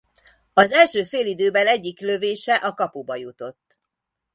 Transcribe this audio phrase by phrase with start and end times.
[0.53, 3.79] Az első félidőben egyik lövése a kapuba jutott.